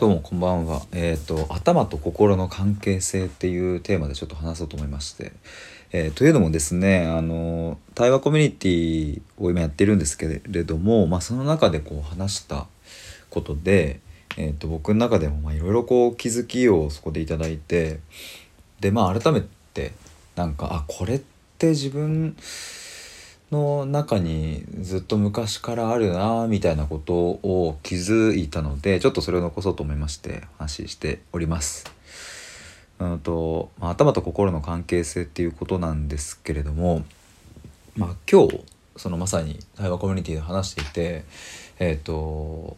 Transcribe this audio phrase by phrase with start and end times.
[0.00, 0.80] どうもこんばんは。
[0.92, 5.32] えっ、と頭と心の関係性っていうテーマでちょっと話そうと思いまして、
[5.92, 12.66] えーというのもですねあの対話コミュニティを今やってるんですけれども、まあ、その中でこう話した
[13.28, 14.00] ことで、
[14.38, 18.00] えー、と僕の中でもいろいろこう気づきをそこでいただいて
[18.80, 19.42] でまあ改め
[19.74, 19.92] て
[20.34, 21.20] なんかあこれっ
[21.58, 22.38] て自分
[23.50, 31.92] の中にずっと昔からあるなみたいなことを気づいたのでちょっとそれを残そうと思いまして話しております。
[33.00, 37.04] うんとまあ、頭と心の関係性っていうことなんですけれども、
[37.96, 38.60] まあ、今日
[38.96, 41.24] そのまさに対話コミュニティで話していて、
[41.78, 42.76] えー、と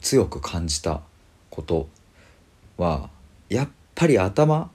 [0.00, 1.02] 強く感じた
[1.50, 1.88] こと
[2.78, 3.10] は
[3.50, 4.70] やっぱり頭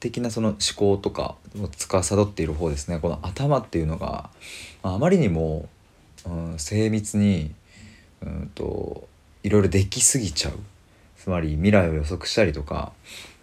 [0.00, 4.30] 的なその思考とかを司っている方ですねこの頭っていうのが
[4.82, 5.68] あまりにも、
[6.26, 7.52] うん、精密に、
[8.22, 9.08] うん、と
[9.42, 10.54] いろいろできすぎちゃう
[11.16, 12.92] つまり未来を予測したりとか、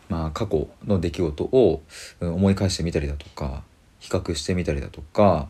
[0.09, 1.81] まあ、過去の出来事を
[2.21, 3.63] 思い返してみたりだとか
[3.99, 5.49] 比較してみたりだとか、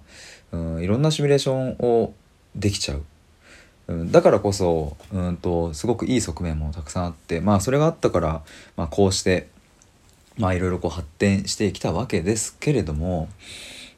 [0.52, 2.14] うん、いろんなシミュレーションを
[2.56, 3.04] できちゃう。
[3.88, 8.42] だからこそうんとすごくいい側面もたくさんあってまあそれがあったから、
[8.78, 9.50] まあ、こうして
[10.38, 13.30] まあいろいろこう発展してきたわけですけれども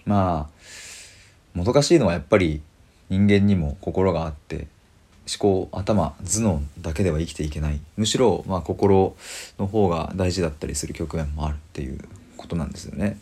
[0.05, 2.61] まあもどかしいのはやっぱり
[3.09, 4.67] 人間にも心があって
[5.27, 9.15] 思考頭頭脳だけでは生きていけないむしろまあ心
[9.57, 11.99] の方が大事だったりする局面もあるっていう
[12.37, 13.17] ことなんですよね。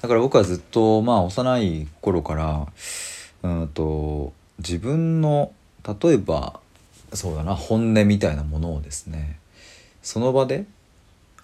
[0.00, 2.66] だから僕はずっとまあ幼い頃から
[3.42, 5.52] うんと自分の
[6.02, 6.60] 例えば
[7.12, 9.38] そうだな本音みたいなものをですね
[10.02, 10.64] その場で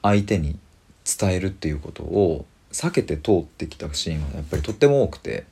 [0.03, 0.59] 相手に
[1.05, 5.45] 伝えるっていうことを避けて通ってきたシーンはやっぱりとっても多くて。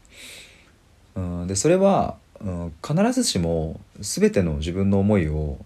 [1.16, 5.58] うんでそれは、うん、必ずしも全ての自分の思いを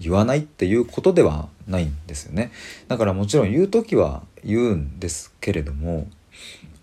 [0.00, 2.50] 言わないっていうことではないんですよね。
[2.88, 6.06] だからもちろん言う時は言うんですけれども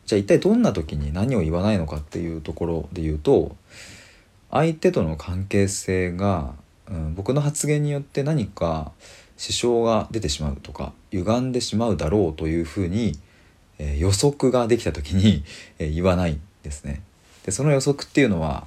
[0.06, 3.56] じゃあ一体どんな時に何を言わないのかっていうところで言うと
[4.52, 6.54] 相手との関係性が、
[6.88, 8.92] うん、僕の発言によって何か
[9.38, 13.18] 支障が出てしまうとか歪んでしまうだろうというふうに、
[13.80, 15.44] えー予測ができた時に、
[15.80, 17.02] えー言わないんですね。
[17.46, 18.66] でその予測っていうのは、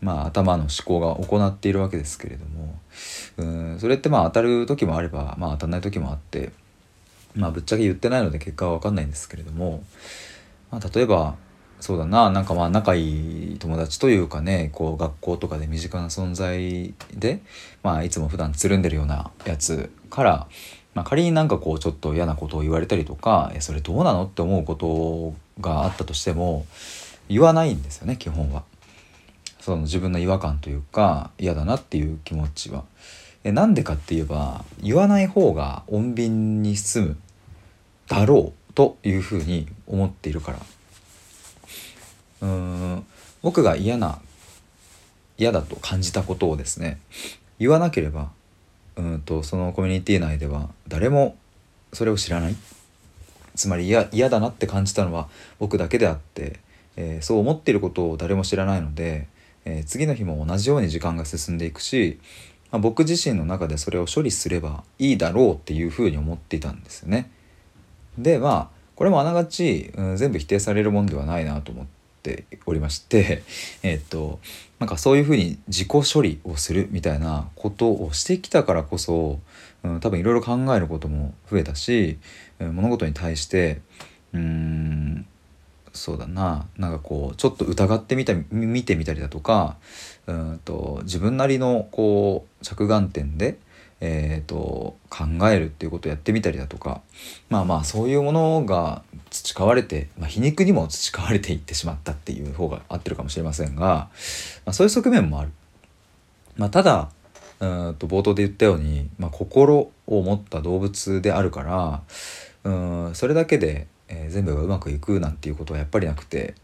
[0.00, 2.78] まあ、頭の思考が行っているわけですけれども
[3.38, 6.52] うんそれってまあ当たる時もあれば、まあ、当たらない時もあって、
[7.34, 9.82] まあ、ぶっちゃけ言ってないので結果は分かんないんですけれども、
[10.70, 11.34] まあ、例えば
[11.80, 17.40] そうだななんかまあ仲いい友達というかねこう学校とかで身近な存在で、
[17.82, 20.46] まあ、いつも普段つるんでるようなやつから、
[20.94, 26.64] まあ、仮になんかこうちょっと嫌なことを言われたりとか「えそれどうなの?」って思うことがあったとしても
[27.28, 28.62] 言わないんですよね基本は。
[29.60, 32.84] その自分の違和感というか嫌だなっていう気持ちは。
[33.44, 37.16] えなんでかって言えば言わない方が穏便に済む
[38.08, 40.58] だろうというふうに思っているから
[42.44, 43.06] うん
[43.42, 44.18] 僕が嫌な
[45.38, 46.98] 嫌だと感じたことをですね
[47.58, 48.30] 言わなければ
[48.96, 51.36] うんとそのコミュニティ内では誰も
[51.92, 52.56] それを知らない
[53.54, 55.28] つまり嫌だなって感じたのは
[55.58, 56.58] 僕だけであって、
[56.96, 59.28] えーそう思っていることを誰も知らないので、
[59.64, 62.18] えー次の日も同じように時間が進んでいくし、
[62.72, 67.30] まあ僕自身の中でそれを処理すればいいだろうっていうふうに思っていたんですよね。
[68.18, 71.86] でまあこれもあながち、うん全部否定されるもんではないなと思っ
[72.24, 73.42] ておりまして
[73.84, 74.40] えっと
[74.80, 79.38] なんかそういうふうに自己処理をするみたいなことをしてきたからこそ、
[79.84, 82.18] うん、多分いろいろ考えることも増えたし、
[82.58, 83.80] うん物事に対して
[84.32, 85.26] うーん
[85.92, 89.76] そうだななんかこうちょっと疑ってみた見てみたりだとか
[90.26, 93.58] うんと自分なりのこう着眼点で、
[94.00, 97.00] えー、と考えるっていうことをやってみたりだとか
[97.48, 105.52] まあまあそういうものが培われて、まあ、皮肉にも培われていってしまったっていう方が合ってるかもしれませんが、まあ、そういう側面もある。
[106.56, 107.10] まあ、ただ
[107.60, 112.02] うんと冒頭で言ったように、まあ、心を持った動物であるから
[112.64, 116.54] うんそれだけで、えー全部がうまくいくなんていうことはやっぱりなくて、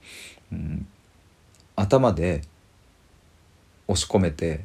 [0.53, 0.87] うん、
[1.77, 2.43] 頭で
[3.87, 4.65] 押し込めて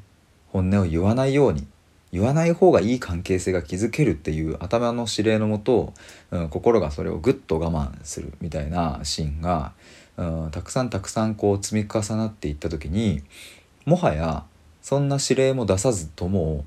[0.52, 1.68] 本音を言わないように
[2.16, 5.94] 言わない方がいい関係性が築けるっていう頭の指令のもと、
[6.32, 9.74] うん、心がそれをぐっと我慢するみたいなシーンが、
[10.16, 13.22] うん、たくさんたくさんこう積み重なっていった時に
[13.84, 14.46] もはや
[14.82, 16.64] そんな指令も出さずとも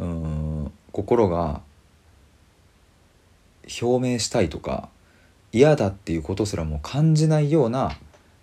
[0.00, 1.60] うん心が
[3.80, 4.88] 表明したいとか
[5.52, 7.96] 嫌だっていうことすらも感じないような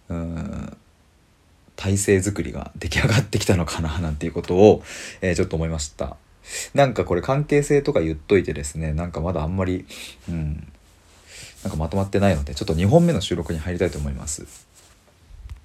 [0.07, 0.77] うん
[1.75, 4.83] 体制作りが出来上がってきたのかななんていうことを、
[5.19, 6.15] えーちょっと思いました。
[6.73, 9.85] なんかこれ関係性とか言っといてですねなんかまだあんまり
[10.29, 10.67] うん
[11.63, 14.45] なんかまとまってないのでちょっと2本目の収録に入りたいと思います。